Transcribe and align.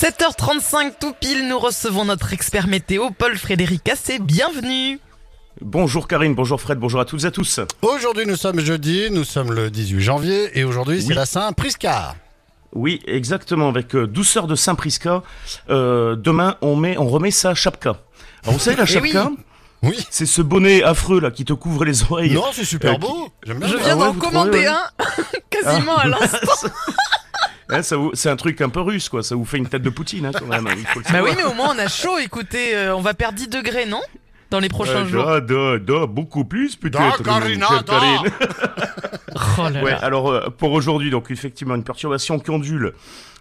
7h35 0.00 0.92
tout 1.00 1.14
pile, 1.18 1.48
nous 1.48 1.58
recevons 1.58 2.04
notre 2.04 2.34
expert 2.34 2.66
météo, 2.66 3.08
Paul 3.16 3.34
Frédéric 3.38 3.88
Assé. 3.88 4.18
Bienvenue. 4.18 5.00
Bonjour 5.62 6.06
Karine, 6.06 6.34
bonjour 6.34 6.60
Fred, 6.60 6.78
bonjour 6.78 7.00
à 7.00 7.06
toutes 7.06 7.24
et 7.24 7.28
à 7.28 7.30
tous. 7.30 7.60
Aujourd'hui, 7.80 8.26
nous 8.26 8.36
sommes 8.36 8.60
jeudi, 8.60 9.08
nous 9.10 9.24
sommes 9.24 9.52
le 9.52 9.70
18 9.70 10.00
janvier 10.02 10.50
et 10.58 10.64
aujourd'hui, 10.64 11.00
c'est 11.00 11.08
Oui. 11.08 11.14
la 11.14 11.24
Saint-Prisca. 11.24 12.14
Oui, 12.74 13.00
exactement, 13.06 13.70
avec 13.70 13.94
euh, 13.96 14.06
douceur 14.06 14.46
de 14.46 14.54
Saint-Prisca. 14.54 15.22
Euh, 15.70 16.14
demain, 16.14 16.56
on, 16.60 16.76
met, 16.76 16.98
on 16.98 17.06
remet 17.08 17.30
sa 17.30 17.54
chapka. 17.54 17.96
Alors, 18.42 18.52
vous 18.52 18.60
savez, 18.60 18.76
la 18.76 18.84
Eh 18.86 19.00
oui. 19.00 19.12
chapka, 19.12 19.30
Oui. 19.82 20.06
c'est 20.10 20.26
ce 20.26 20.42
bonnet 20.42 20.82
affreux 20.82 21.20
là 21.22 21.30
qui 21.30 21.46
te 21.46 21.54
couvre 21.54 21.86
les 21.86 22.02
oreilles. 22.02 22.34
Non, 22.34 22.44
c'est 22.52 22.66
super 22.66 22.96
Euh, 22.96 22.98
beau. 22.98 23.30
J'aime 23.46 23.60
bien. 23.60 23.68
Je 23.68 23.76
Ah 23.78 23.82
viens 23.82 23.96
ouais, 23.96 24.04
d'en 24.08 24.12
commander 24.12 24.66
un, 24.66 24.82
quasiment 25.48 25.96
à 25.96 26.06
l'instant. 26.06 26.68
Hein, 27.68 27.80
c'est 27.82 28.30
un 28.30 28.36
truc 28.36 28.60
un 28.60 28.68
peu 28.68 28.80
russe, 28.80 29.08
quoi. 29.08 29.22
Ça 29.22 29.34
vous 29.34 29.44
fait 29.44 29.58
une 29.58 29.68
tête 29.68 29.82
de 29.82 29.90
Poutine, 29.90 30.26
hein, 30.26 30.30
quand 30.32 30.46
même. 30.46 30.64
le 30.64 31.12
Bah 31.12 31.20
oui, 31.22 31.30
mais 31.36 31.44
au 31.44 31.52
moins 31.52 31.74
on 31.74 31.78
a 31.78 31.88
chaud, 31.88 32.18
écoutez, 32.18 32.76
euh, 32.76 32.96
on 32.96 33.00
va 33.00 33.14
perdre 33.14 33.38
10 33.38 33.48
degrés, 33.48 33.86
non? 33.86 34.00
Dans 34.56 34.60
les 34.60 34.68
prochains 34.70 35.02
Ouais, 35.04 35.08
jours. 35.10 35.24
da, 35.26 35.40
da, 35.40 35.78
da, 35.78 36.06
beaucoup 36.06 36.46
plus 36.46 36.76
peut-être. 36.76 37.22
Oh 39.58 39.68
là 39.70 39.82
Ouais, 39.82 39.90
là. 39.90 39.98
alors 39.98 40.30
euh, 40.30 40.48
pour 40.48 40.72
aujourd'hui, 40.72 41.10
donc 41.10 41.30
effectivement 41.30 41.74
une 41.74 41.84
perturbation 41.84 42.38
qui 42.38 42.50
ondule 42.50 42.94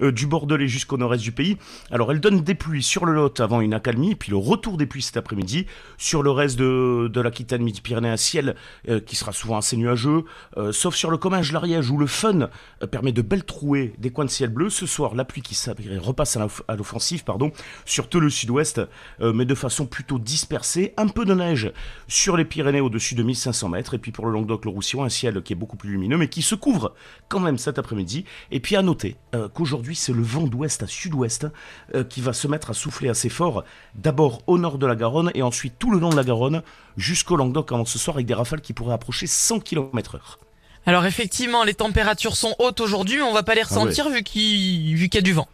euh, 0.00 0.10
du 0.10 0.26
Bordelais 0.26 0.66
jusqu'au 0.68 0.96
nord-est 0.96 1.22
du 1.22 1.32
pays. 1.32 1.58
Alors 1.90 2.10
elle 2.12 2.20
donne 2.20 2.40
des 2.40 2.54
pluies 2.54 2.82
sur 2.82 3.04
le 3.04 3.12
Lot 3.12 3.40
avant 3.40 3.60
une 3.60 3.74
accalmie, 3.74 4.14
puis 4.14 4.30
le 4.30 4.36
retour 4.38 4.78
des 4.78 4.86
pluies 4.86 5.02
cet 5.02 5.16
après-midi. 5.18 5.66
Sur 5.98 6.22
le 6.22 6.30
reste 6.30 6.58
de, 6.58 7.08
de 7.12 7.20
l'Aquitaine, 7.20 7.62
Midi-Pyrénées, 7.62 8.08
un 8.08 8.16
ciel 8.16 8.54
euh, 8.88 9.00
qui 9.00 9.16
sera 9.16 9.32
souvent 9.32 9.58
assez 9.58 9.76
nuageux, 9.76 10.24
euh, 10.56 10.72
sauf 10.72 10.94
sur 10.94 11.10
le 11.10 11.18
Comminges, 11.18 11.52
l'Ariège, 11.52 11.90
où 11.90 11.98
le 11.98 12.06
fun 12.06 12.48
euh, 12.82 12.86
permet 12.90 13.12
de 13.12 13.20
belles 13.22 13.44
trouées, 13.44 13.92
des 13.98 14.10
coins 14.10 14.24
de 14.24 14.30
ciel 14.30 14.48
bleu. 14.50 14.70
Ce 14.70 14.86
soir, 14.86 15.14
la 15.14 15.24
pluie 15.26 15.42
qui 15.42 15.56
repasse 15.98 16.36
à 16.36 16.40
l'off- 16.40 16.62
à 16.68 16.76
l'offensive, 16.76 17.24
pardon, 17.24 17.52
sur 17.84 18.08
tout 18.08 18.20
le 18.20 18.30
sud-ouest, 18.30 18.80
euh, 19.20 19.32
mais 19.34 19.44
de 19.44 19.54
façon 19.54 19.84
plutôt 19.86 20.18
dispersée. 20.18 20.94
Un 21.02 21.08
peu 21.08 21.24
de 21.24 21.34
neige 21.34 21.72
sur 22.06 22.36
les 22.36 22.44
Pyrénées 22.44 22.80
au-dessus 22.80 23.16
de 23.16 23.24
1500 23.24 23.70
mètres, 23.70 23.94
et 23.94 23.98
puis 23.98 24.12
pour 24.12 24.24
le 24.24 24.30
Languedoc-le-Roussillon, 24.30 25.02
un 25.02 25.08
ciel 25.08 25.42
qui 25.42 25.52
est 25.52 25.56
beaucoup 25.56 25.76
plus 25.76 25.90
lumineux, 25.90 26.16
mais 26.16 26.28
qui 26.28 26.42
se 26.42 26.54
couvre 26.54 26.94
quand 27.26 27.40
même 27.40 27.58
cet 27.58 27.76
après-midi. 27.76 28.24
Et 28.52 28.60
puis 28.60 28.76
à 28.76 28.82
noter 28.82 29.16
euh, 29.34 29.48
qu'aujourd'hui, 29.48 29.96
c'est 29.96 30.12
le 30.12 30.22
vent 30.22 30.46
d'ouest 30.46 30.84
à 30.84 30.86
sud-ouest 30.86 31.48
euh, 31.96 32.04
qui 32.04 32.20
va 32.20 32.32
se 32.32 32.46
mettre 32.46 32.70
à 32.70 32.74
souffler 32.74 33.08
assez 33.08 33.28
fort, 33.28 33.64
d'abord 33.96 34.42
au 34.46 34.58
nord 34.58 34.78
de 34.78 34.86
la 34.86 34.94
Garonne, 34.94 35.32
et 35.34 35.42
ensuite 35.42 35.74
tout 35.76 35.90
le 35.90 35.98
long 35.98 36.10
de 36.10 36.14
la 36.14 36.22
Garonne, 36.22 36.62
jusqu'au 36.96 37.34
Languedoc 37.34 37.72
avant 37.72 37.84
ce 37.84 37.98
soir, 37.98 38.18
avec 38.18 38.26
des 38.26 38.34
rafales 38.34 38.60
qui 38.60 38.72
pourraient 38.72 38.94
approcher 38.94 39.26
100 39.26 39.58
km 39.58 40.14
heure. 40.14 40.38
Alors 40.86 41.04
effectivement, 41.04 41.64
les 41.64 41.74
températures 41.74 42.36
sont 42.36 42.54
hautes 42.60 42.80
aujourd'hui, 42.80 43.16
mais 43.16 43.24
on 43.24 43.34
va 43.34 43.42
pas 43.42 43.56
les 43.56 43.64
ressentir 43.64 44.08
vu 44.08 44.22
qu'il 44.22 44.94
vu 44.94 45.10
y 45.12 45.18
a 45.18 45.20
du 45.20 45.32
vent. 45.32 45.48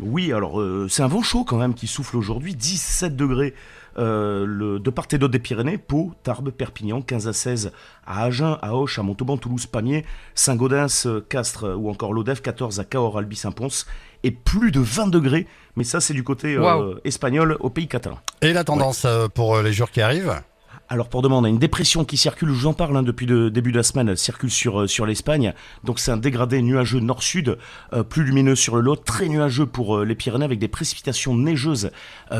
Oui, 0.00 0.32
alors 0.32 0.60
euh, 0.60 0.86
c'est 0.88 1.02
un 1.02 1.08
vent 1.08 1.22
chaud 1.22 1.42
quand 1.42 1.56
même 1.56 1.74
qui 1.74 1.88
souffle 1.88 2.16
aujourd'hui, 2.16 2.54
17 2.54 3.16
degrés 3.16 3.54
euh, 3.98 4.44
le, 4.46 4.78
de 4.78 4.90
part 4.90 5.06
et 5.12 5.18
d'autre 5.18 5.32
des 5.32 5.38
Pyrénées, 5.38 5.78
Pau, 5.78 6.12
Tarbes, 6.22 6.50
Perpignan, 6.50 7.02
15 7.02 7.28
à 7.28 7.32
16 7.32 7.72
à 8.06 8.24
Agen, 8.24 8.56
à 8.62 8.74
Auch, 8.74 8.98
à 8.98 9.02
Montauban, 9.02 9.36
Toulouse, 9.36 9.66
Pamiers, 9.66 10.04
Saint-Gaudens, 10.34 11.06
euh, 11.06 11.20
Castres 11.28 11.64
euh, 11.64 11.74
ou 11.74 11.90
encore 11.90 12.12
Lodève, 12.12 12.40
14 12.40 12.80
à 12.80 12.84
Cahors, 12.84 13.18
Albi, 13.18 13.36
Saint-Pons 13.36 13.86
et 14.22 14.30
plus 14.30 14.72
de 14.72 14.80
20 14.80 15.08
degrés, 15.08 15.46
mais 15.76 15.84
ça 15.84 16.00
c'est 16.00 16.14
du 16.14 16.24
côté 16.24 16.58
espagnol 17.04 17.56
au 17.60 17.70
pays 17.70 17.86
catalan. 17.86 18.18
Et 18.42 18.52
la 18.52 18.64
tendance 18.64 19.06
pour 19.32 19.58
les 19.62 19.72
jours 19.72 19.92
qui 19.92 20.00
arrivent 20.00 20.42
Alors 20.90 21.10
pour 21.10 21.22
a 21.22 21.48
une 21.48 21.58
dépression 21.58 22.06
qui 22.06 22.16
circule, 22.16 22.48
je 22.48 22.54
vous 22.54 22.66
en 22.66 22.72
parle 22.72 22.96
hein, 22.96 23.02
depuis 23.02 23.26
le 23.26 23.50
début 23.50 23.72
de 23.72 23.76
la 23.76 23.82
semaine, 23.82 24.08
elle 24.08 24.16
circule 24.16 24.50
sur, 24.50 24.80
euh, 24.80 25.06
l'Espagne. 25.06 25.52
Donc 25.84 25.98
c'est 25.98 26.10
un 26.10 26.16
dégradé 26.16 26.62
nuageux 26.62 27.00
nord-sud, 27.00 27.58
euh, 27.92 28.02
plus 28.02 28.24
lumineux 28.24 28.54
sur 28.54 28.74
le 28.74 28.80
Lot, 28.80 29.04
très 29.04 29.28
nuageux 29.28 29.66
pour 29.66 29.98
euh, 29.98 30.04
les 30.06 30.14
Pyrénées 30.14 30.46
avec 30.46 30.58
des 30.58 30.68
précipitations 30.68 31.36
neigeuses 31.36 31.90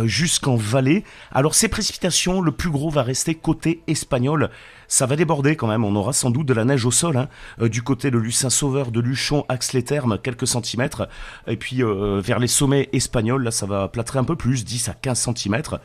jusqu'en 0.05 0.57
vallée. 0.57 1.05
Alors 1.31 1.55
ces 1.55 1.69
précipitations, 1.69 2.41
le 2.41 2.51
plus 2.51 2.71
gros 2.71 2.89
va 2.89 3.03
rester 3.03 3.35
côté 3.35 3.83
espagnol. 3.87 4.49
Ça 4.87 5.05
va 5.05 5.17
déborder 5.17 5.55
quand 5.55 5.67
même, 5.67 5.85
on 5.85 5.95
aura 5.95 6.15
sans 6.15 6.31
doute 6.31 6.47
de 6.47 6.55
la 6.55 6.65
neige 6.65 6.87
au 6.87 6.91
sol, 6.91 7.19
hein, 7.19 7.29
du 7.69 7.83
côté 7.83 8.11
de 8.11 8.17
Lucin-Sauveur, 8.17 8.91
de 8.91 9.01
Luchon, 9.01 9.45
Axe-les-Thermes, 9.51 10.19
quelques 10.19 10.47
centimètres. 10.47 11.07
Et 11.47 11.59
puis 11.59 11.83
vers 11.83 12.39
les 12.39 12.49
sommets 12.49 12.89
espagnols, 12.95 13.43
là 13.43 13.51
ça 13.51 13.67
va 13.67 13.89
plâtrer 13.89 14.19
un 14.19 14.25
peu 14.25 14.37
plus, 14.37 14.65
10 14.65 14.89
à 14.89 14.95
15 14.95 15.19
centimètres. 15.19 15.81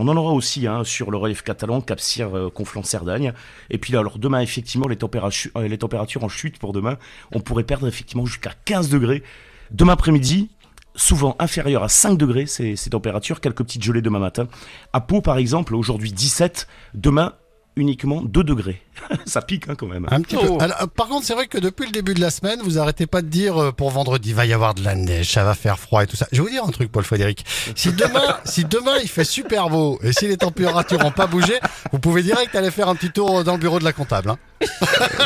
On 0.00 0.06
en 0.06 0.16
aura 0.16 0.32
aussi 0.32 0.66
hein, 0.68 0.84
sur 0.84 1.10
le 1.10 1.16
relief 1.16 1.42
catalan, 1.42 1.80
Cap 1.80 1.98
Cyr, 1.98 2.34
euh, 2.36 2.50
Conflans, 2.50 2.84
Cerdagne. 2.84 3.32
Et 3.68 3.78
puis 3.78 3.92
là, 3.92 3.98
alors 3.98 4.18
demain, 4.18 4.40
effectivement, 4.40 4.86
les, 4.86 4.96
températures, 4.96 5.50
euh, 5.56 5.66
les 5.66 5.78
températures 5.78 6.22
en 6.22 6.28
chute 6.28 6.58
pour 6.58 6.72
demain, 6.72 6.98
on 7.32 7.40
pourrait 7.40 7.64
perdre 7.64 7.88
effectivement 7.88 8.24
jusqu'à 8.24 8.52
15 8.64 8.90
degrés. 8.90 9.24
Demain 9.72 9.94
après-midi, 9.94 10.50
souvent 10.94 11.34
inférieur 11.40 11.82
à 11.82 11.88
5 11.88 12.16
degrés 12.16 12.46
ces, 12.46 12.76
ces 12.76 12.90
températures, 12.90 13.40
quelques 13.40 13.64
petites 13.64 13.82
gelées 13.82 14.02
demain 14.02 14.20
matin. 14.20 14.46
À 14.92 15.00
Pau, 15.00 15.20
par 15.20 15.36
exemple, 15.36 15.74
aujourd'hui 15.74 16.12
17, 16.12 16.68
demain 16.94 17.34
uniquement 17.74 18.22
2 18.22 18.44
degrés. 18.44 18.80
Ça 19.26 19.42
pique 19.42 19.68
hein, 19.68 19.74
quand 19.76 19.86
même. 19.86 20.06
Un 20.10 20.20
petit 20.22 20.36
Oh. 20.36 20.56
peu. 20.58 20.64
Alors, 20.64 20.82
euh, 20.82 20.86
par 20.86 21.08
contre, 21.08 21.26
c'est 21.26 21.34
vrai 21.34 21.46
que 21.46 21.58
depuis 21.58 21.86
le 21.86 21.92
début 21.92 22.14
de 22.14 22.20
la 22.20 22.30
semaine, 22.30 22.60
vous 22.62 22.78
arrêtez 22.78 23.06
pas 23.06 23.22
de 23.22 23.26
dire 23.28 23.60
euh, 23.60 23.72
pour 23.72 23.90
vendredi, 23.90 24.32
va 24.32 24.46
y 24.46 24.52
avoir 24.52 24.74
de 24.74 24.84
la 24.84 24.94
neige, 24.94 25.30
ça 25.32 25.44
va 25.44 25.54
faire 25.54 25.78
froid 25.78 26.02
et 26.02 26.06
tout 26.06 26.16
ça. 26.16 26.26
Je 26.32 26.38
vais 26.38 26.42
vous 26.42 26.50
dire 26.52 26.64
un 26.64 26.70
truc, 26.70 26.90
Paul 26.92 27.04
Frédéric. 27.04 27.44
Si 27.74 27.92
demain, 27.92 28.36
si 28.44 28.64
demain 28.64 28.94
il 29.02 29.08
fait 29.08 29.24
super 29.24 29.68
beau 29.68 29.98
et 30.02 30.12
si 30.12 30.26
les 30.28 30.36
températures 30.36 31.04
ont 31.04 31.10
pas 31.10 31.26
bougé, 31.26 31.54
vous 31.92 31.98
pouvez 31.98 32.22
direct 32.22 32.54
aller 32.54 32.70
faire 32.70 32.88
un 32.88 32.94
petit 32.94 33.10
tour 33.10 33.44
dans 33.44 33.52
le 33.52 33.58
bureau 33.58 33.78
de 33.78 33.84
la 33.84 33.92
comptable. 33.92 34.30
hein. 34.30 34.38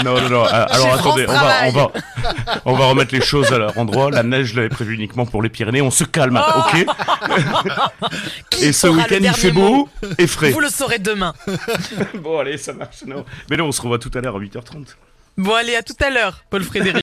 Non, 0.04 0.20
non, 0.20 0.28
non. 0.28 0.44
euh, 0.44 0.66
Alors 0.68 0.94
attendez, 0.94 1.24
on 1.28 1.32
va, 1.32 1.52
on, 1.66 1.70
va, 1.70 1.90
on 2.66 2.74
va 2.74 2.86
remettre 2.86 3.14
les 3.14 3.20
choses 3.22 3.52
à 3.52 3.58
leur 3.58 3.78
endroit. 3.78 4.10
La 4.10 4.22
neige, 4.22 4.48
je 4.48 4.56
l'avais 4.56 4.68
prévu 4.68 4.94
uniquement 4.94 5.24
pour 5.26 5.42
les 5.42 5.48
Pyrénées. 5.48 5.80
On 5.82 5.90
se 5.90 6.04
calme, 6.04 6.36
ok 6.58 6.86
Qui 8.50 8.64
Et 8.66 8.72
ce 8.72 8.86
week-end, 8.88 9.18
il 9.20 9.32
fait 9.32 9.50
beau 9.52 9.88
et 10.18 10.26
frais. 10.26 10.50
Vous 10.50 10.60
le 10.60 10.68
saurez 10.68 10.98
demain. 10.98 11.32
Bon, 12.22 12.38
allez, 12.40 12.58
ça 12.58 12.72
marche. 12.72 13.04
Non. 13.06 13.24
Mais 13.50 13.56
non, 13.56 13.61
on 13.62 13.72
se 13.72 13.80
revoit 13.82 13.98
tout 13.98 14.10
à 14.14 14.20
l'heure 14.20 14.36
à 14.36 14.40
8h30. 14.40 14.96
Bon 15.38 15.54
allez, 15.54 15.76
à 15.76 15.82
tout 15.82 15.96
à 16.00 16.10
l'heure, 16.10 16.44
Paul 16.50 16.62
Frédéric. 16.62 17.00